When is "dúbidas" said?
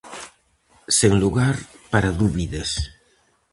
2.21-2.71